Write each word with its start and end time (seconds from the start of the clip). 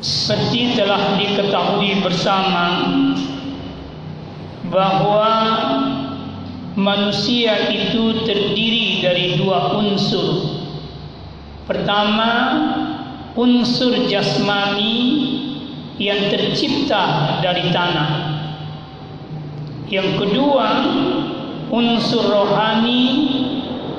seperti 0.00 0.80
telah 0.80 1.20
diketahui 1.20 2.00
bersama 2.00 2.66
bahwa 4.72 5.34
manusia 6.72 7.68
itu 7.68 8.24
terdiri 8.24 9.04
dari 9.04 9.36
dua 9.36 9.76
unsur. 9.76 10.56
Pertama, 11.68 12.32
unsur 13.36 14.08
jasmani 14.08 14.96
yang 16.00 16.32
tercipta 16.32 17.36
dari 17.44 17.68
tanah. 17.68 18.10
Yang 19.92 20.08
kedua, 20.16 20.68
unsur 21.68 22.24
rohani 22.24 23.04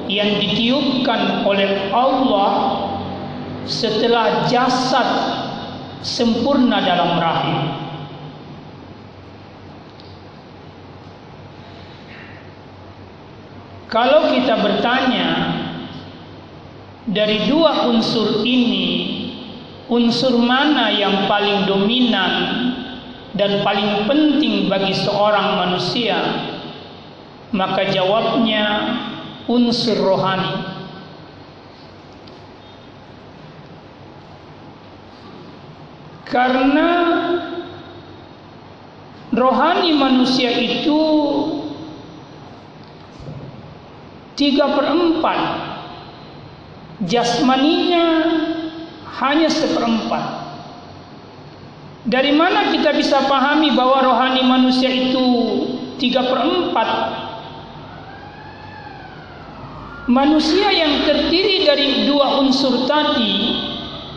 yang 0.09 0.33
ditiupkan 0.41 1.45
oleh 1.45 1.93
Allah 1.93 2.52
setelah 3.70 4.49
jasad 4.49 5.40
sempurna 6.01 6.82
dalam 6.82 7.18
rahim. 7.21 7.60
Kalau 13.91 14.32
kita 14.32 14.55
bertanya 14.64 15.29
dari 17.11 17.43
dua 17.51 17.91
unsur 17.91 18.47
ini, 18.47 18.87
unsur 19.91 20.39
mana 20.39 20.96
yang 20.96 21.27
paling 21.27 21.68
dominan 21.68 22.33
dan 23.36 23.60
paling 23.68 24.07
penting 24.07 24.71
bagi 24.71 24.96
seorang 24.96 25.60
manusia, 25.60 26.24
maka 27.52 27.91
jawabnya 27.91 28.96
unsur 29.52 29.99
rohani. 29.99 30.71
Karena 36.31 36.89
rohani 39.35 39.91
manusia 39.99 40.47
itu 40.55 41.01
tiga 44.39 44.71
perempat 44.79 45.39
jasmaninya 47.03 48.07
hanya 49.19 49.51
seperempat. 49.51 50.39
Dari 52.07 52.33
mana 52.33 52.73
kita 52.73 52.95
bisa 52.95 53.27
pahami 53.27 53.75
bahwa 53.75 54.01
rohani 54.01 54.41
manusia 54.47 54.89
itu 54.89 55.27
tiga 56.01 56.25
perempat 56.25 56.89
manusia 60.09 60.73
yang 60.73 61.05
terdiri 61.05 61.61
dari 61.61 62.09
dua 62.09 62.41
unsur 62.41 62.89
tadi 62.89 63.60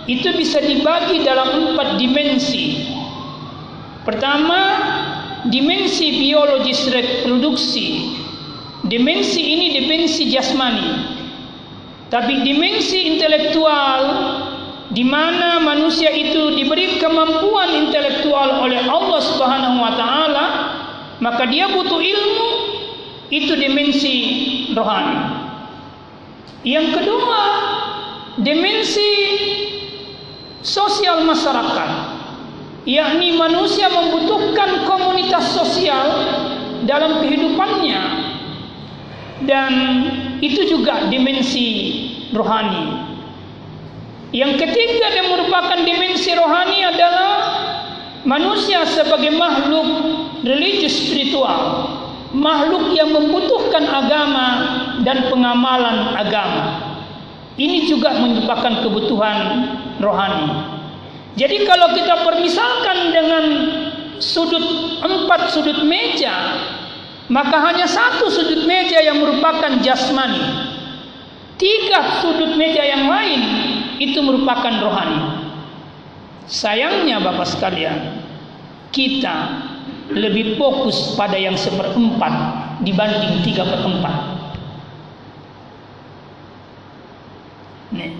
itu 0.04 0.28
bisa 0.36 0.60
dibagi 0.60 1.24
dalam 1.24 1.72
empat 1.72 1.96
dimensi. 1.96 2.92
Pertama, 4.04 4.60
dimensi 5.48 6.20
biologis 6.20 6.84
reproduksi. 6.92 8.12
Dimensi 8.84 9.40
ini 9.40 9.66
dimensi 9.80 10.28
jasmani. 10.28 10.88
Tapi 12.12 12.44
dimensi 12.44 13.16
intelektual 13.16 14.00
di 14.92 15.02
mana 15.02 15.56
manusia 15.58 16.12
itu 16.12 16.52
diberi 16.52 17.00
kemampuan 17.00 17.88
intelektual 17.88 18.60
oleh 18.60 18.84
Allah 18.84 19.20
Subhanahu 19.24 19.76
wa 19.80 19.92
taala, 19.96 20.46
maka 21.24 21.48
dia 21.48 21.72
butuh 21.72 21.98
ilmu 21.98 22.50
itu 23.32 23.56
dimensi 23.56 24.14
rohani. 24.76 25.18
Yang 26.62 27.00
kedua, 27.00 27.42
dimensi 28.44 29.10
sosial 30.64 31.28
masyarakat 31.28 31.90
yakni 32.84 33.36
manusia 33.36 33.88
membutuhkan 33.88 34.84
komunitas 34.84 35.56
sosial 35.56 36.06
dalam 36.84 37.24
kehidupannya. 37.24 38.02
Dan 39.44 39.72
itu 40.40 40.64
juga 40.68 41.08
dimensi 41.12 41.68
rohani. 42.32 43.12
Yang 44.32 44.66
ketiga 44.66 45.08
yang 45.12 45.28
merupakan 45.36 45.80
dimensi 45.84 46.32
rohani 46.32 46.80
adalah 46.84 47.32
manusia 48.24 48.84
sebagai 48.88 49.36
makhluk 49.36 49.88
religius 50.44 50.96
spiritual. 50.96 51.92
Makhluk 52.34 52.90
yang 52.98 53.14
membutuhkan 53.14 53.84
agama 53.86 54.48
dan 55.06 55.30
pengamalan 55.30 56.18
agama. 56.18 56.64
Ini 57.54 57.86
juga 57.86 58.10
merupakan 58.18 58.82
kebutuhan 58.82 59.38
rohani. 60.04 60.46
Jadi 61.34 61.64
kalau 61.64 61.96
kita 61.96 62.22
permisalkan 62.22 63.10
dengan 63.10 63.44
sudut 64.20 64.62
empat 65.02 65.50
sudut 65.50 65.82
meja, 65.88 66.30
maka 67.32 67.56
hanya 67.72 67.88
satu 67.88 68.28
sudut 68.28 68.68
meja 68.68 69.00
yang 69.00 69.18
merupakan 69.18 69.80
jasmani. 69.80 70.70
Tiga 71.56 72.20
sudut 72.20 72.54
meja 72.60 72.84
yang 72.84 73.08
lain 73.08 73.40
itu 73.98 74.20
merupakan 74.20 74.74
rohani. 74.84 75.20
Sayangnya 76.44 77.24
Bapak 77.24 77.48
sekalian, 77.48 78.20
kita 78.92 79.64
lebih 80.12 80.60
fokus 80.60 81.16
pada 81.16 81.40
yang 81.40 81.56
seperempat 81.56 82.32
dibanding 82.84 83.40
tiga 83.40 83.64
perempat. 83.64 84.16
Nih. 87.94 88.12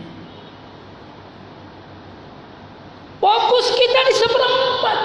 Fokus 3.20 3.66
kita 3.76 4.00
di 4.08 4.14
seperempat. 4.16 4.98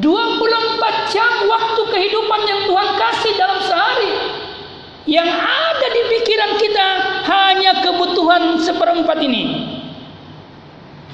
24 0.00 1.12
jam 1.12 1.32
waktu 1.48 1.82
kehidupan 1.88 2.40
yang 2.44 2.60
Tuhan 2.68 2.88
kasih 3.00 3.32
dalam 3.40 3.58
sehari. 3.64 4.12
Yang 5.06 5.30
ada 5.38 5.86
di 5.86 6.02
pikiran 6.10 6.52
kita 6.58 6.88
hanya 7.30 7.72
kebutuhan 7.80 8.58
seperempat 8.58 9.18
ini. 9.22 9.42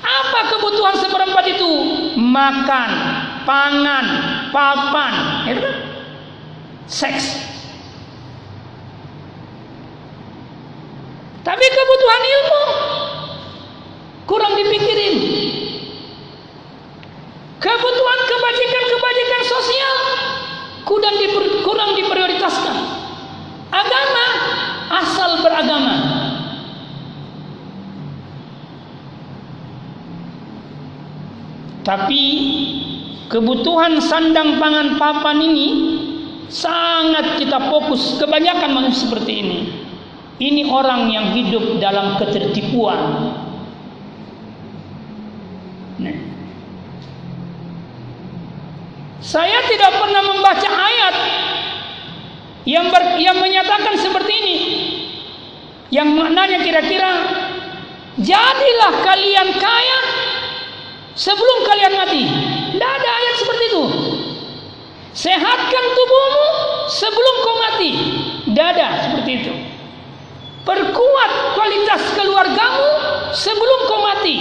Apa 0.03 0.51
kebutuhan 0.57 0.97
seperempat 0.99 1.45
itu? 1.47 1.73
Makan, 2.19 2.91
pangan, 3.47 4.07
papan, 4.51 5.15
itu 5.47 5.61
kan? 5.61 5.77
Seks. 6.89 7.53
Tapi 11.43 11.67
kebutuhan 11.67 12.23
ilmu 12.23 12.63
kurang 14.27 14.55
dipikirin. 14.59 15.17
Kebutuhan 17.63 18.12
kurang, 20.87 21.17
diper, 21.19 21.45
kurang 21.67 21.91
diprioritaskan. 21.99 22.77
Agama 23.73 24.27
asal 25.01 25.31
beragama. 25.41 25.97
Tapi 31.83 32.25
kebutuhan 33.27 33.99
sandang 33.99 34.63
pangan 34.63 35.03
papan 35.03 35.39
ini 35.43 35.69
sangat 36.47 37.43
kita 37.43 37.59
fokus 37.73 38.21
kebanyakan 38.23 38.71
manusia 38.71 39.09
seperti 39.09 39.33
ini. 39.43 39.59
Ini 40.39 40.69
orang 40.71 41.11
yang 41.11 41.35
hidup 41.35 41.79
dalam 41.83 42.19
ketertipuan. 42.23 43.32
Saya 49.33 49.65
tidak 49.65 49.97
pernah 49.97 50.21
membaca 50.29 50.69
ayat 50.69 51.15
yang 52.69 52.93
ber, 52.93 53.17
yang 53.17 53.41
menyatakan 53.41 53.97
seperti 53.97 54.33
ini. 54.45 54.57
Yang 55.89 56.09
maknanya 56.13 56.61
kira-kira 56.61 57.11
jadilah 58.21 58.93
kalian 59.01 59.49
kaya 59.57 60.01
sebelum 61.17 61.59
kalian 61.65 61.95
mati. 61.97 62.25
Tidak 62.77 62.91
ada 62.93 63.09
ayat 63.09 63.35
seperti 63.41 63.65
itu. 63.73 63.85
Sehatkan 65.17 65.85
tubuhmu 65.97 66.49
sebelum 66.93 67.35
kau 67.41 67.57
mati. 67.57 67.91
Tidak 68.53 68.67
ada 68.77 68.89
seperti 69.01 69.31
itu. 69.33 69.53
Perkuat 70.69 71.33
kualitas 71.57 72.05
keluargamu 72.21 72.91
sebelum 73.33 73.81
kau 73.89 74.01
mati. 74.05 74.37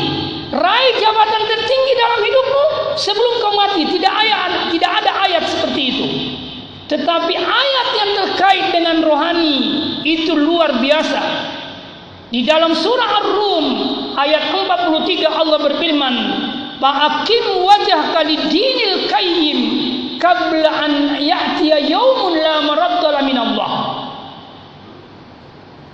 Raih 0.51 0.99
jabatan 0.99 1.47
tertinggi 1.47 1.93
dalam 1.95 2.19
hidupmu 2.27 2.70
sebelum 2.97 3.33
kau 3.43 3.53
mati. 3.55 3.87
Tidak 3.87 4.13
ayat, 4.13 4.73
tidak 4.73 4.91
ada 5.03 5.11
ayat 5.27 5.43
seperti 5.47 5.81
itu. 5.91 6.07
Tetapi 6.91 7.33
ayat 7.39 7.87
yang 7.95 8.11
terkait 8.19 8.65
dengan 8.75 8.99
rohani 8.99 9.55
itu 10.03 10.35
luar 10.35 10.83
biasa. 10.83 11.21
Di 12.31 12.43
dalam 12.43 12.75
surah 12.75 13.09
Ar-Rum 13.23 13.65
ayat 14.15 14.51
43 14.55 15.31
Allah 15.31 15.59
berfirman, 15.71 16.15
"Fa'akim 16.83 17.63
wajhaka 17.63 18.27
lid-dinil 18.27 19.07
qayyim 19.07 19.59
qabla 20.19 20.67
an 20.67 20.91
ya'tiya 21.19 21.79
yaumun 21.91 22.39
la 22.39 22.55
maradda 22.63 23.19
min 23.23 23.39
Allah." 23.39 23.71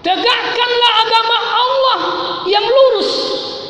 Tegakkanlah 0.02 0.92
agama 1.06 1.38
Allah 1.38 2.00
yang 2.50 2.66
lurus 2.66 3.12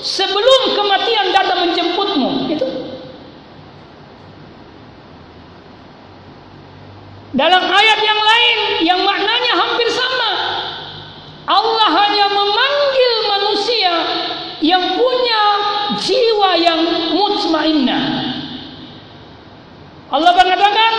sebelum 0.04 0.80
kematian 0.80 1.36
datang 1.36 1.72
menjemputmu. 1.72 2.30
Itu 2.56 2.68
Dalam 7.38 7.69
ayat 7.69 8.00
yang 8.01 8.18
lain 8.18 8.60
yang 8.81 9.00
maknanya 9.06 9.54
hampir 9.62 9.86
sama. 9.94 10.31
Allah 11.45 11.89
hanya 12.01 12.34
memanggil 12.34 13.13
manusia 13.30 13.94
yang 14.66 14.98
punya 14.98 15.44
jiwa 16.01 16.50
yang 16.57 16.81
mutmainnah. 17.13 18.04
Allah 20.10 20.34
mengatakan, 20.34 20.94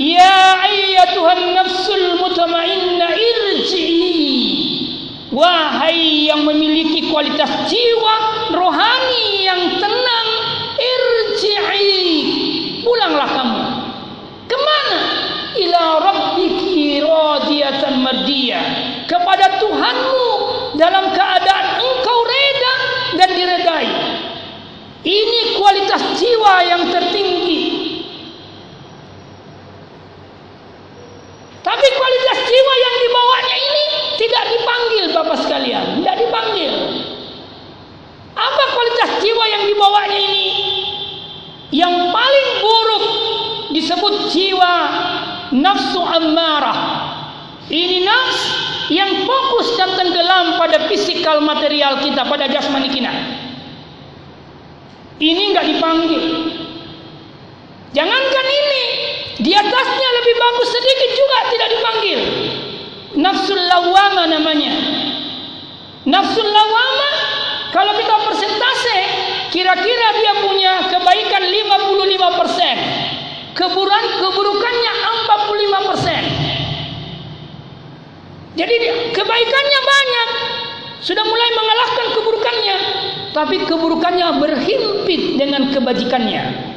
"Ya 0.00 0.56
ayyatuhan 0.72 1.52
nafsul 1.52 2.16
mutmainnah 2.16 3.12
irji'i." 3.12 4.24
Wahai 5.36 6.32
yang 6.32 6.48
memiliki 6.48 7.12
kualitas 7.12 7.68
jiwa 7.68 8.14
rohani 8.56 9.44
yang 9.44 9.76
tenang, 9.76 10.28
irji'i. 10.80 12.08
Pulanglah 12.80 13.28
kamu. 13.28 13.53
Rabbiki 16.00 17.00
radiyatan 17.04 18.00
mardiyah. 18.00 18.64
Kepada 19.04 19.60
Tuhanmu 19.60 20.28
dalam 20.80 21.12
keadaan 21.12 21.66
engkau 21.78 22.18
reda 22.24 22.74
dan 23.20 23.28
diredai. 23.36 23.88
Ini 25.04 25.40
kualitas 25.60 26.02
jiwa 26.16 26.54
yang 26.64 26.82
tertinggi. 26.88 27.63
Ammarah. 46.20 46.78
Ini 47.64 48.04
nafs 48.04 48.40
yang 48.92 49.24
fokus 49.24 49.72
dan 49.80 49.96
tenggelam 49.96 50.60
pada 50.60 50.84
fisikal 50.92 51.40
material 51.40 52.04
kita, 52.04 52.28
pada 52.28 52.44
jasmani 52.48 52.92
kita. 52.92 53.12
Ini 55.16 55.42
nggak 55.56 55.66
dipanggil. 55.72 56.22
Jangankan 57.94 58.46
ini, 58.50 58.84
di 59.40 59.52
atasnya 59.54 60.08
lebih 60.20 60.34
bagus 60.36 60.68
sedikit 60.74 61.10
juga 61.14 61.38
tidak 61.48 61.68
dipanggil. 61.78 62.20
Nafsul 63.14 63.60
lawama 63.70 64.24
namanya. 64.26 64.74
Nafsul 66.04 66.44
lawama 66.44 67.10
kalau 67.70 67.94
kita 67.96 68.16
persentase 68.28 68.98
kira-kira 69.54 70.08
dia 70.18 70.32
punya 70.42 70.72
kebaikan 70.90 71.42
55 71.46 72.40
persen. 72.42 72.76
Keburukan 73.54 74.04
keburukannya 74.18 74.92
45 75.30 75.88
persen. 75.94 76.22
Jadi 78.54 78.74
kebaikannya 79.14 79.80
banyak. 79.82 80.28
Sudah 81.02 81.22
mulai 81.26 81.50
mengalahkan 81.54 82.06
keburukannya. 82.18 82.76
Tapi 83.34 83.56
keburukannya 83.66 84.28
berhimpit 84.42 85.38
dengan 85.38 85.70
kebajikannya. 85.74 86.74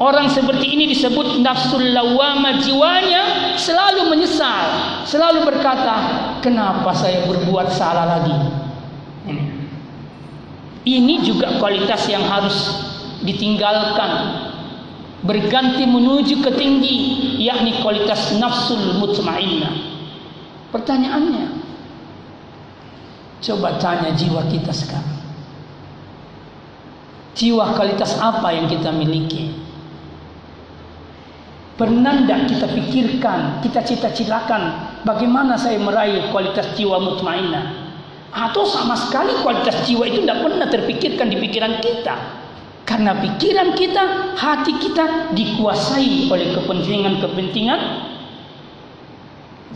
Orang 0.00 0.32
seperti 0.32 0.72
ini 0.72 0.88
disebut 0.88 1.44
nafsul 1.44 1.92
lawama 1.92 2.56
jiwanya 2.56 3.52
selalu 3.60 4.08
menyesal, 4.08 4.64
selalu 5.04 5.44
berkata, 5.44 5.96
"Kenapa 6.40 6.88
saya 6.96 7.28
berbuat 7.28 7.68
salah 7.68 8.16
lagi?" 8.16 8.32
Ini. 9.28 9.44
Ini 10.88 11.14
juga 11.20 11.60
kualitas 11.60 12.08
yang 12.08 12.24
harus 12.24 12.80
ditinggalkan. 13.20 14.49
Berganti 15.20 15.84
menuju 15.84 16.40
ke 16.40 16.50
tinggi, 16.56 16.96
yakni 17.44 17.84
kualitas 17.84 18.40
nafsul 18.40 18.96
mutmainnah. 18.96 19.74
Pertanyaannya, 20.72 21.60
coba 23.44 23.76
tanya 23.76 24.16
jiwa 24.16 24.48
kita 24.48 24.72
sekarang. 24.72 25.20
Jiwa 27.36 27.76
kualitas 27.76 28.16
apa 28.16 28.48
yang 28.52 28.64
kita 28.64 28.88
miliki? 28.96 29.52
Pernah 31.76 32.24
tidak 32.24 32.40
kita 32.48 32.66
pikirkan, 32.76 33.64
kita 33.64 33.80
cita-citakan 33.80 34.62
bagaimana 35.04 35.56
saya 35.56 35.80
meraih 35.80 36.28
kualitas 36.32 36.76
jiwa 36.76 37.00
mutmainnah? 37.00 37.92
Atau 38.32 38.64
sama 38.64 38.96
sekali 38.96 39.36
kualitas 39.44 39.84
jiwa 39.84 40.08
itu 40.08 40.24
tidak 40.24 40.44
pernah 40.44 40.68
terpikirkan 40.68 41.28
di 41.28 41.36
pikiran 41.40 41.76
kita. 41.80 42.39
Karena 42.90 43.14
pikiran 43.14 43.78
kita, 43.78 44.34
hati 44.34 44.74
kita 44.82 45.30
dikuasai 45.30 46.26
oleh 46.26 46.50
kepentingan-kepentingan 46.58 47.80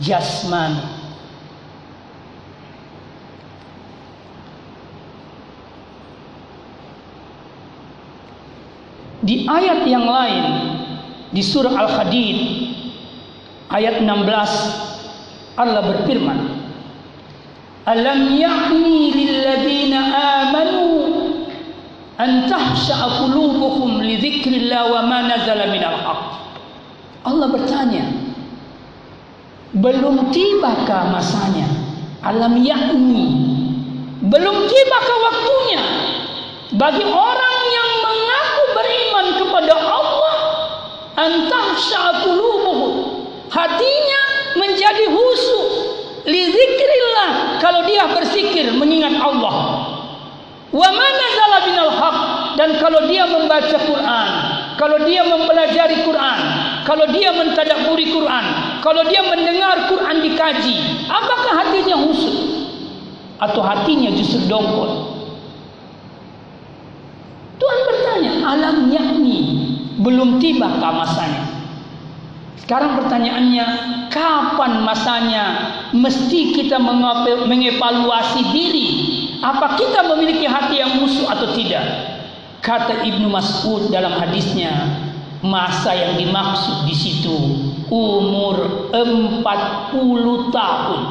jasmani. 0.03 0.83
Di 9.23 9.47
ayat 9.47 9.87
yang 9.87 10.05
lain 10.05 10.45
di 11.31 11.39
surah 11.39 11.71
Al-Hadid 11.71 12.37
ayat 13.71 14.03
16 14.03 15.55
Allah 15.55 15.81
berfirman 15.81 16.39
Alam 17.87 18.37
ya'ni 18.37 19.15
lilladzina 19.15 19.99
amanu 20.45 21.24
an 22.15 22.47
tahsha'a 22.47 23.27
li 24.03 24.15
dzikrillah 24.17 24.81
wa 24.91 25.01
ma 25.03 25.19
nazala 25.27 25.67
minal 25.71 25.99
haq 25.99 26.21
Allah 27.25 27.47
bertanya 27.49 28.05
belum 29.75 30.31
tibakah 30.31 31.11
masanya? 31.11 31.67
Alam 32.23 32.63
ya'ni 32.63 33.27
belum 34.23 34.57
tibakah 34.71 35.17
waktunya? 35.19 35.81
Bagi 36.79 37.03
orang 37.03 37.57
yang 37.69 37.89
mengaku 37.99 38.63
beriman 38.71 39.27
kepada 39.35 39.75
Allah 39.75 40.37
antah 41.19 41.75
syaqulubuhum 41.75 42.79
hatinya 43.51 44.21
menjadi 44.59 45.11
husu 45.11 45.59
li 46.27 46.41
zikrillah 46.51 47.59
kalau 47.59 47.83
dia 47.87 48.07
berzikir 48.11 48.75
mengingat 48.75 49.15
Allah 49.19 49.74
wa 50.75 50.89
mana 50.91 51.25
binal 51.63 51.91
haq 51.95 52.17
dan 52.59 52.75
kalau 52.83 53.07
dia 53.07 53.23
membaca 53.23 53.77
Quran 53.79 54.27
kalau 54.75 54.97
dia 55.07 55.23
mempelajari 55.23 56.03
Quran 56.03 56.39
kalau 56.83 57.07
dia 57.15 57.31
mentadaburi 57.31 58.11
Quran 58.11 58.45
kalau 58.83 59.07
dia 59.07 59.23
mendengar 59.23 59.87
Quran 59.87 60.19
dikaji 60.19 60.75
apakah 61.07 61.63
hatinya 61.63 61.97
husu 62.03 62.31
atau 63.39 63.63
hatinya 63.63 64.11
justru 64.19 64.43
dongkol 64.51 65.15
Tuhan 67.55 67.79
bertanya 67.87 68.31
alam 68.43 68.91
yakni 68.91 69.39
belum 69.95 70.43
tiba 70.43 70.67
masanya. 70.75 71.55
Sekarang 72.59 72.97
pertanyaannya, 72.97 73.65
kapan 74.09 74.81
masanya 74.83 75.45
mesti 75.93 76.51
kita 76.57 76.81
mengevaluasi 76.81 78.41
diri? 78.51 78.87
Apa 79.43 79.75
kita 79.79 80.05
memiliki 80.15 80.45
hati 80.47 80.79
yang 80.79 80.99
musuh 80.99 81.27
atau 81.27 81.51
tidak? 81.55 81.83
Kata 82.61 83.03
Ibnu 83.05 83.29
Mas'ud 83.29 83.93
dalam 83.93 84.17
hadisnya, 84.17 84.73
masa 85.45 85.93
yang 85.93 86.17
dimaksud 86.17 86.89
di 86.89 86.95
situ 86.97 87.37
umur 87.93 88.89
40 88.91 89.43
tahun. 90.49 91.01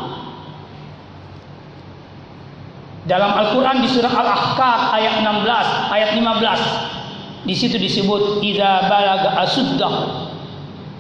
Dalam 3.05 3.33
Al-Quran 3.37 3.85
di 3.85 3.89
surah 3.93 4.11
Al-Ahqaf 4.11 4.81
ayat 4.97 5.21
16, 5.21 5.93
ayat 5.93 6.11
15 6.17 7.45
di 7.45 7.53
situ 7.53 7.77
disebut 7.77 8.41
idza 8.41 8.89
balaga 8.89 9.45
asuddah. 9.45 9.95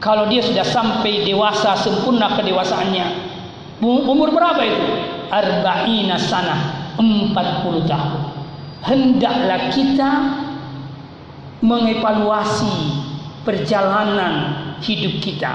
Kalau 0.04 0.28
dia 0.28 0.44
sudah 0.44 0.68
sampai 0.68 1.24
dewasa 1.24 1.72
sempurna 1.80 2.36
kedewasaannya. 2.36 3.32
Umur 3.80 4.28
berapa 4.36 4.60
itu? 4.60 4.84
Arba'ina 5.32 6.20
sana, 6.20 6.73
40 6.98 7.90
tahun. 7.90 8.22
Hendaklah 8.84 9.72
kita 9.72 10.10
mengevaluasi 11.64 13.00
perjalanan 13.48 14.32
hidup 14.84 15.20
kita. 15.24 15.52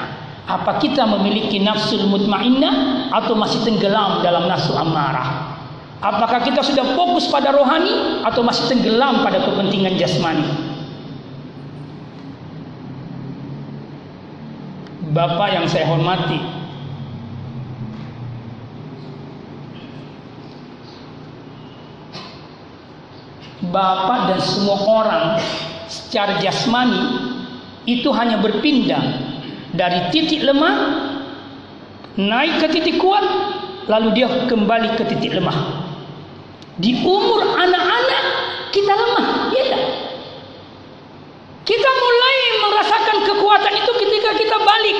Apa 0.50 0.82
kita 0.82 1.06
memiliki 1.06 1.62
nafsu 1.62 2.10
mutmainnah 2.10 3.10
atau 3.14 3.38
masih 3.38 3.62
tenggelam 3.62 4.26
dalam 4.26 4.50
nafsu 4.50 4.74
amarah? 4.74 5.62
Apakah 6.00 6.42
kita 6.42 6.64
sudah 6.66 6.98
fokus 6.98 7.30
pada 7.30 7.54
rohani 7.54 8.24
atau 8.26 8.42
masih 8.42 8.72
tenggelam 8.72 9.22
pada 9.22 9.46
kepentingan 9.46 10.00
jasmani? 10.00 10.48
Bapak 15.10 15.50
yang 15.54 15.66
saya 15.70 15.90
hormati, 15.90 16.38
Bapak 23.60 24.32
dan 24.32 24.40
semua 24.40 24.80
orang 24.88 25.26
secara 25.92 26.40
jasmani 26.40 27.28
itu 27.84 28.08
hanya 28.16 28.40
berpindah 28.40 29.04
dari 29.76 30.08
titik 30.16 30.48
lemah 30.48 30.76
naik 32.16 32.64
ke 32.64 32.68
titik 32.72 33.04
kuat 33.04 33.24
lalu 33.92 34.16
dia 34.16 34.28
kembali 34.48 34.96
ke 34.96 35.04
titik 35.12 35.36
lemah. 35.36 35.56
Di 36.80 37.04
umur 37.04 37.44
anak-anak 37.44 38.24
kita 38.72 38.94
lemah 38.96 39.28
ya 39.52 39.64
tak? 39.76 39.84
kita 41.68 41.90
mulai 41.90 42.38
merasakan 42.64 43.18
kekuatan 43.28 43.74
itu 43.76 43.92
ketika 44.00 44.32
kita 44.40 44.58
balik. 44.58 44.98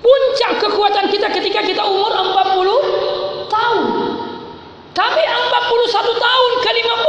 Puncak 0.00 0.52
kekuatan 0.64 1.12
kita 1.12 1.28
ketika 1.28 1.60
kita 1.64 1.82
umur 1.84 2.10
40 2.12 3.48
tahun. 3.48 3.84
Tapi 4.94 5.22
41 5.22 6.24
tahun 6.26 6.50
ke 6.60 6.70
50 6.74 7.03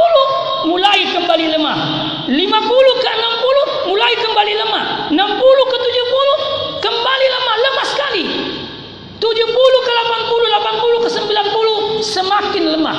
mulai 0.66 1.00
kembali 1.14 1.46
lemah 1.54 1.78
50 2.26 2.34
ke 2.34 3.10
60 3.14 3.90
mulai 3.90 4.12
kembali 4.18 4.52
lemah 4.66 4.84
60 5.14 5.72
ke 5.72 5.76
70 5.78 6.82
kembali 6.82 7.26
lemah 7.30 7.56
lemah 7.62 7.86
sekali 7.86 8.24
70 9.22 9.86
ke 9.86 9.92
80 9.94 10.26
80 10.26 11.04
ke 11.06 11.10
90 11.14 12.02
semakin 12.02 12.64
lemah 12.74 12.98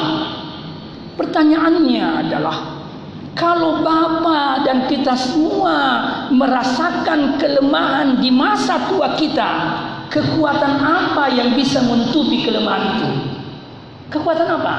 pertanyaannya 1.20 2.06
adalah 2.26 2.78
kalau 3.38 3.86
Bapa 3.86 4.66
dan 4.66 4.90
kita 4.90 5.14
semua 5.14 6.02
merasakan 6.34 7.38
kelemahan 7.38 8.18
di 8.18 8.34
masa 8.34 8.90
tua 8.90 9.14
kita, 9.14 9.50
kekuatan 10.10 10.82
apa 10.82 11.30
yang 11.30 11.54
bisa 11.54 11.86
menutupi 11.86 12.42
kelemahan 12.42 12.98
itu? 12.98 13.10
Kekuatan 14.10 14.50
apa? 14.50 14.76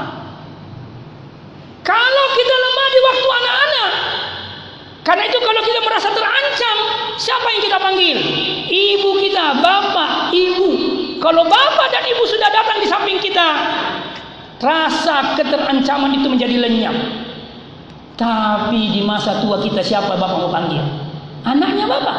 Kalau 1.87 2.27
kita 2.35 2.55
lemah 2.59 2.87
di 2.91 3.01
waktu 3.01 3.29
anak-anak, 3.31 3.93
karena 5.07 5.23
itu 5.31 5.38
kalau 5.49 5.65
kita 5.65 5.81
merasa 5.81 6.13
terancam, 6.13 6.77
siapa 7.17 7.47
yang 7.57 7.63
kita 7.65 7.79
panggil? 7.81 8.17
Ibu 8.69 9.11
kita, 9.25 9.65
bapak, 9.65 10.29
ibu. 10.37 10.69
Kalau 11.25 11.49
bapak 11.49 11.89
dan 11.89 12.05
ibu 12.05 12.23
sudah 12.29 12.53
datang 12.53 12.85
di 12.85 12.87
samping 12.87 13.17
kita, 13.17 13.49
rasa 14.61 15.41
keterancaman 15.41 16.13
itu 16.21 16.29
menjadi 16.29 16.57
lenyap. 16.61 16.97
Tapi 18.21 18.93
di 18.93 19.01
masa 19.09 19.41
tua 19.41 19.65
kita 19.65 19.81
siapa 19.81 20.21
bapak 20.21 20.37
mau 20.37 20.53
panggil? 20.53 20.85
Anaknya 21.49 21.89
bapak? 21.89 22.19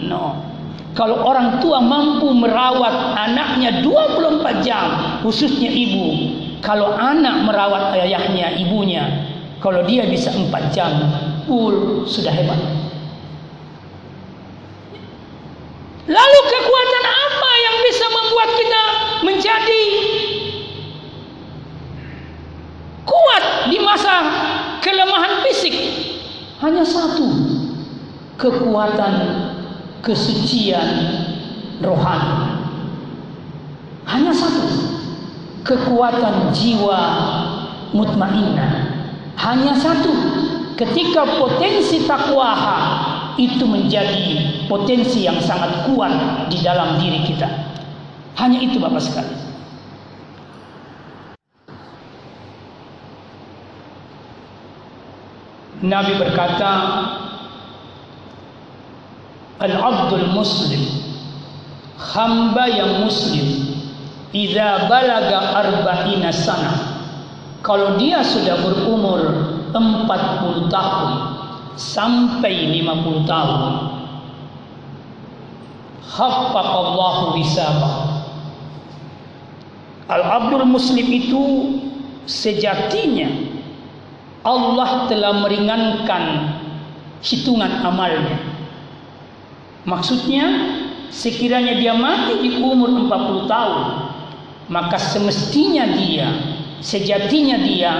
No. 0.00 0.40
Kalau 0.96 1.20
orang 1.20 1.60
tua 1.60 1.84
mampu 1.84 2.32
merawat 2.32 3.18
anaknya 3.18 3.84
24 3.84 4.64
jam, 4.64 5.20
khususnya 5.20 5.68
ibu. 5.68 6.32
Kalau 6.64 6.96
anak 6.96 7.44
merawat 7.44 7.92
ayahnya, 7.98 8.56
ibunya, 8.56 9.04
kalau 9.60 9.84
dia 9.84 10.08
bisa 10.08 10.32
4 10.32 10.48
jam, 10.72 10.90
full 11.44 12.04
sudah 12.08 12.32
hebat. 12.32 12.60
Lalu 16.04 16.40
kekuatan 16.52 17.04
apa 17.08 17.50
yang 17.64 17.76
bisa 17.80 18.06
membuat 18.12 18.50
kita 18.60 18.82
menjadi 19.24 19.82
kuat 23.08 23.44
di 23.72 23.78
masa 23.80 24.14
kelemahan 24.84 25.40
fisik? 25.48 25.72
Hanya 26.60 26.84
satu, 26.84 27.24
kekuatan 28.36 29.14
kesucian 30.04 30.88
rohani. 31.80 32.68
Hanya 34.04 34.32
satu, 34.36 34.68
kekuatan 35.64 36.52
jiwa 36.52 37.00
mutmainnah. 37.96 38.92
Hanya 39.40 39.72
satu, 39.72 40.12
ketika 40.74 41.22
potensi 41.38 42.02
takwa 42.06 42.52
itu 43.38 43.66
menjadi 43.66 44.66
potensi 44.70 45.26
yang 45.26 45.38
sangat 45.42 45.90
kuat 45.90 46.12
di 46.50 46.58
dalam 46.62 46.98
diri 47.02 47.22
kita. 47.26 47.46
Hanya 48.34 48.58
itu 48.62 48.82
Bapak 48.82 49.02
sekalian. 49.02 49.42
Nabi 55.84 56.16
berkata, 56.16 56.72
Al-abdul 59.60 60.32
muslim 60.32 60.82
Hamba 61.94 62.66
yang 62.72 63.04
muslim 63.04 63.78
Iza 64.34 64.90
balaga 64.90 65.60
arba'ina 65.60 66.32
sana 66.32 66.72
Kalau 67.62 68.00
dia 68.00 68.24
sudah 68.24 68.58
berumur 68.64 69.53
40 69.78 70.70
tahun 70.70 71.10
Sampai 71.74 72.70
50 72.82 73.26
tahun 73.26 73.72
Haffaqallahu 76.04 77.34
hisabah. 77.42 77.96
Al-abdul 80.06 80.68
muslim 80.68 81.06
itu 81.10 81.42
Sejatinya 82.24 83.28
Allah 84.44 85.08
telah 85.10 85.40
meringankan 85.40 86.24
Hitungan 87.24 87.80
amalnya. 87.80 88.36
Maksudnya 89.88 90.44
sekiranya 91.14 91.78
dia 91.78 91.94
mati 91.94 92.42
di 92.42 92.50
umur 92.58 92.90
40 92.90 93.46
tahun 93.46 93.82
maka 94.66 94.98
semestinya 94.98 95.86
dia 95.94 96.26
sejatinya 96.82 97.62
dia 97.62 97.92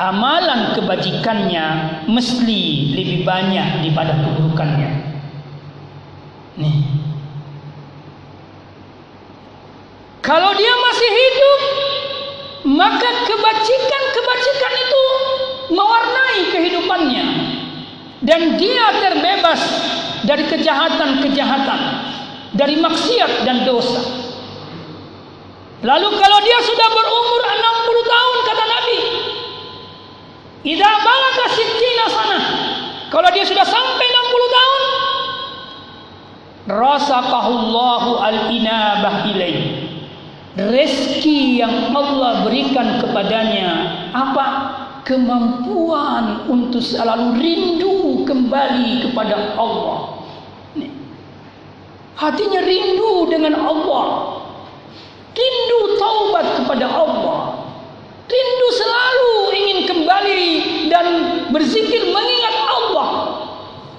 amalan 0.00 0.72
kebajikannya 0.72 1.66
mesti 2.08 2.60
lebih 2.96 3.28
banyak 3.28 3.84
daripada 3.84 4.16
keburukannya. 4.16 4.90
Nih. 6.56 6.76
Kalau 10.24 10.56
dia 10.56 10.72
masih 10.72 11.10
hidup 11.12 11.60
maka 12.70 13.08
kebajikan-kebajikan 13.28 14.74
itu 14.78 15.04
mewarnai 15.72 16.40
kehidupannya 16.52 17.26
dan 18.24 18.60
dia 18.60 18.84
terbebas 19.00 19.60
dari 20.28 20.44
kejahatan-kejahatan, 20.44 21.80
dari 22.52 22.76
maksiat 22.76 23.48
dan 23.48 23.64
dosa. 23.64 24.00
Lalu 25.80 26.08
kalau 26.20 26.38
dia 26.44 26.58
sudah 26.60 26.88
berumur 26.92 27.40
60 27.40 28.12
tahun 28.12 28.36
"Idza 30.62 30.90
balaga 31.00 31.46
sittina 31.52 32.06
sana." 32.08 32.38
Kalau 33.10 33.26
dia 33.34 33.42
sudah 33.42 33.66
sampai 33.66 34.06
60 34.06 34.46
tahun, 34.54 34.82
rasaqahullahu 36.70 38.10
al-inabah 38.22 39.26
ilaih. 39.34 39.90
Rezeki 40.54 41.62
yang 41.62 41.94
Allah 41.94 42.46
berikan 42.46 43.02
kepadanya 43.02 43.68
apa? 44.14 44.46
Kemampuan 45.06 46.46
untuk 46.46 46.84
selalu 46.84 47.34
rindu 47.34 48.22
kembali 48.22 49.10
kepada 49.10 49.58
Allah. 49.58 50.22
Hatinya 52.14 52.60
rindu 52.62 53.26
dengan 53.32 53.58
Allah. 53.58 54.06
Rindu 55.34 55.80
taubat 55.98 56.46
kepada 56.62 56.86
Allah. 56.86 57.64
Rindu 58.28 58.68
selalu 58.76 59.49
kembali 60.10 60.90
dan 60.90 61.06
berzikir 61.54 62.10
mengingat 62.10 62.56
Allah. 62.66 63.08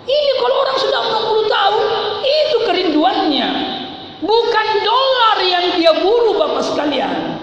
Ini 0.03 0.31
kalau 0.43 0.55
orang 0.59 0.77
sudah 0.83 0.99
60 1.07 1.47
tahun, 1.47 1.87
itu 2.19 2.57
kerinduannya. 2.67 3.49
Bukan 4.19 4.67
dolar 4.83 5.37
yang 5.39 5.65
dia 5.79 5.95
buru 6.03 6.35
Bapak 6.35 6.67
sekalian. 6.67 7.39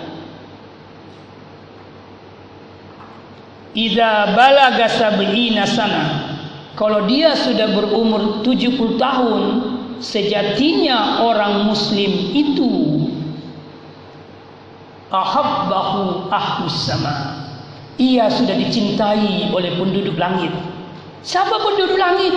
Idza 3.73 4.37
balaga 4.37 4.85
sab'ina 4.85 5.65
sana. 5.65 6.05
Kalau 6.77 7.09
dia 7.09 7.33
sudah 7.41 7.73
berumur 7.73 8.45
70 8.45 9.01
tahun, 9.01 9.43
sejatinya 10.05 11.25
orang 11.25 11.65
muslim 11.65 12.37
itu 12.37 13.01
ahabbahu 15.09 16.29
ahlus 16.29 16.85
sama 16.85 17.38
ia 17.99 18.31
sudah 18.31 18.55
dicintai 18.55 19.50
oleh 19.50 19.75
penduduk 19.75 20.14
langit. 20.14 20.55
Siapa 21.26 21.59
penduduk 21.59 21.99
langit? 21.99 22.33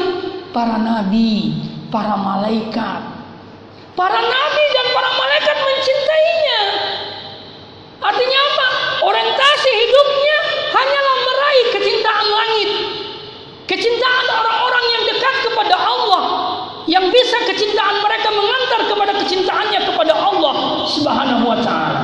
Para 0.51 0.75
nabi 0.82 1.72
para 1.91 2.15
malaikat. 2.15 3.01
Para 3.94 4.20
nabi 4.24 4.63
dan 4.72 4.88
para 4.96 5.10
malaikat 5.20 5.58
mencintainya. 5.60 6.60
Artinya 8.01 8.39
apa? 8.39 8.68
Orientasi 9.06 9.72
hidupnya 9.86 10.38
hanyalah 10.72 11.18
meraih 11.27 11.65
kecintaan 11.75 12.27
langit. 12.32 12.70
Kecintaan 13.68 14.25
orang-orang 14.32 14.86
yang 14.96 15.03
dekat 15.13 15.36
kepada 15.46 15.75
Allah 15.77 16.24
yang 16.89 17.06
bisa 17.12 17.38
kecintaan 17.46 18.01
mereka 18.01 18.34
mengantar 18.34 18.82
kepada 18.89 19.13
kecintaannya 19.22 19.80
kepada 19.86 20.13
Allah 20.15 20.53
Subhanahu 20.88 21.46
wa 21.46 21.60
taala. 21.62 22.03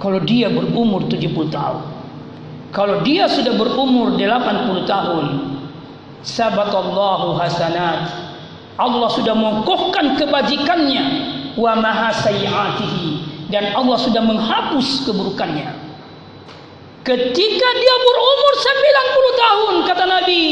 Kalau 0.00 0.18
dia 0.24 0.50
berumur 0.50 1.06
70 1.06 1.52
tahun. 1.52 1.97
Kalau 2.68 3.00
dia 3.00 3.24
sudah 3.24 3.56
berumur 3.56 4.16
80 4.20 4.84
tahun, 4.84 5.26
sabatallahu 6.20 7.40
hasanat. 7.40 8.28
Allah 8.78 9.08
sudah 9.10 9.34
mengokohkan 9.34 10.14
kebajikannya 10.14 11.04
wa 11.58 11.74
maha 11.74 12.14
dan 13.50 13.74
Allah 13.74 13.98
sudah 13.98 14.22
menghapus 14.22 15.08
keburukannya. 15.08 15.66
Ketika 17.02 17.68
dia 17.72 17.96
berumur 18.04 18.52
90 18.54 19.42
tahun 19.42 19.74
kata 19.88 20.04
Nabi 20.04 20.44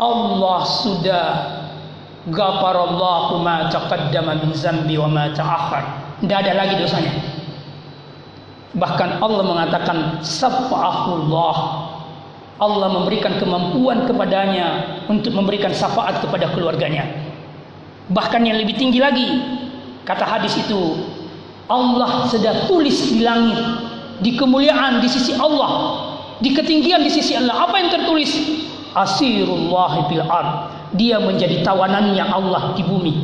Allah 0.00 0.60
sudah 0.64 1.28
ghafarallahu 2.32 3.44
ma 3.44 3.68
taqaddama 3.68 4.40
min 4.40 4.56
zambi 4.56 4.96
wa 4.96 5.06
ma 5.06 5.28
ta'akhkhar. 5.28 5.84
Tidak 6.24 6.38
ada 6.40 6.52
lagi 6.56 6.80
dosanya. 6.80 7.29
Bahkan 8.76 9.18
Allah 9.18 9.44
mengatakan 9.44 10.22
safa'ahullah. 10.22 11.56
Allah 12.60 12.88
memberikan 12.92 13.40
kemampuan 13.40 14.04
kepadanya 14.04 15.00
untuk 15.08 15.32
memberikan 15.32 15.72
syafaat 15.72 16.20
kepada 16.20 16.52
keluarganya. 16.52 17.08
Bahkan 18.12 18.44
yang 18.44 18.60
lebih 18.60 18.76
tinggi 18.76 19.00
lagi, 19.00 19.26
kata 20.04 20.28
hadis 20.28 20.60
itu, 20.60 21.08
Allah 21.72 22.28
sudah 22.28 22.68
tulis 22.68 23.16
di 23.16 23.24
langit, 23.24 23.56
di 24.20 24.36
kemuliaan 24.36 25.00
di 25.00 25.08
sisi 25.08 25.32
Allah, 25.40 26.04
di 26.44 26.52
ketinggian 26.52 27.00
di 27.00 27.08
sisi 27.08 27.32
Allah. 27.32 27.64
Apa 27.64 27.80
yang 27.80 27.88
tertulis? 27.88 28.28
Asirullah 28.92 30.10
fil 30.10 30.26
ard 30.26 30.80
dia 30.98 31.22
menjadi 31.22 31.62
tawanannya 31.62 32.24
Allah 32.26 32.74
di 32.74 32.82
bumi. 32.82 33.14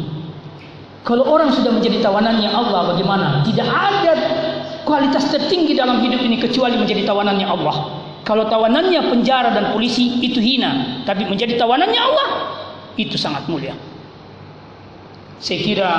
Kalau 1.02 1.26
orang 1.26 1.54
sudah 1.54 1.70
menjadi 1.74 2.02
tawanannya 2.02 2.50
Allah 2.50 2.94
bagaimana? 2.94 3.26
Tidak 3.46 3.66
ada 3.66 4.14
kualitas 4.86 5.26
tertinggi 5.34 5.74
dalam 5.74 5.98
hidup 5.98 6.22
ini 6.22 6.38
kecuali 6.38 6.78
menjadi 6.78 7.02
tawanannya 7.02 7.44
Allah. 7.44 7.76
Kalau 8.22 8.46
tawanannya 8.46 9.10
penjara 9.10 9.50
dan 9.50 9.74
polisi 9.74 10.22
itu 10.22 10.38
hina, 10.38 11.02
tapi 11.02 11.26
menjadi 11.26 11.58
tawanannya 11.58 12.00
Allah 12.00 12.28
itu 12.94 13.18
sangat 13.18 13.50
mulia. 13.50 13.74
Saya 15.42 15.58
kira 15.60 15.90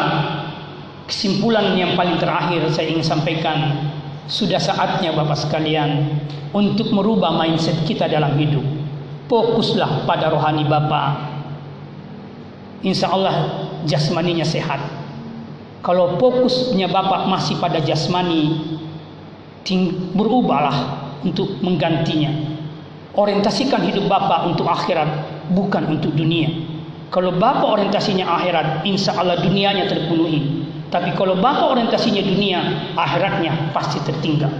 kesimpulan 1.06 1.76
yang 1.78 1.94
paling 2.00 2.18
terakhir 2.20 2.64
saya 2.74 2.90
ingin 2.92 3.06
sampaikan 3.06 3.88
sudah 4.28 4.60
saatnya 4.60 5.16
Bapak 5.16 5.40
sekalian 5.40 6.20
untuk 6.52 6.92
merubah 6.92 7.32
mindset 7.36 7.80
kita 7.88 8.12
dalam 8.12 8.36
hidup. 8.36 8.64
Fokuslah 9.28 10.08
pada 10.08 10.32
rohani 10.32 10.64
Bapak, 10.68 11.08
insya 12.84 13.12
Allah 13.12 13.36
jasmaninya 13.84 14.48
sehat. 14.48 14.97
Kalau 15.88 16.20
fokusnya 16.20 16.92
bapak 16.92 17.32
masih 17.32 17.64
pada 17.64 17.80
jasmani, 17.80 18.60
berubahlah 20.12 21.08
untuk 21.24 21.64
menggantinya. 21.64 22.60
Orientasikan 23.16 23.88
hidup 23.88 24.12
bapak 24.12 24.52
untuk 24.52 24.68
akhirat, 24.68 25.08
bukan 25.56 25.88
untuk 25.88 26.12
dunia. 26.12 26.52
Kalau 27.08 27.32
bapak 27.40 27.80
orientasinya 27.80 28.28
akhirat, 28.28 28.84
insya 28.84 29.16
Allah 29.16 29.40
dunianya 29.40 29.88
terpenuhi. 29.88 30.68
Tapi 30.92 31.16
kalau 31.16 31.40
bapak 31.40 31.80
orientasinya 31.80 32.20
dunia, 32.20 32.92
akhiratnya 33.00 33.72
pasti 33.72 34.04
tertinggal. 34.04 34.52